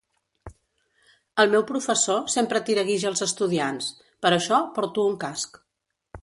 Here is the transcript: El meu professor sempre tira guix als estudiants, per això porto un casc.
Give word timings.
El 1.43 1.51
meu 1.55 1.65
professor 1.71 2.25
sempre 2.37 2.61
tira 2.69 2.85
guix 2.87 3.05
als 3.11 3.21
estudiants, 3.27 3.91
per 4.27 4.33
això 4.39 4.63
porto 4.79 5.07
un 5.13 5.21
casc. 5.27 5.63